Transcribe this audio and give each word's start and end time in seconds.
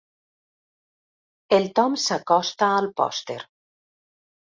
El 1.59 1.69
Tom 1.81 1.99
s'acosta 2.07 2.73
al 2.81 2.91
pòster. 3.03 3.41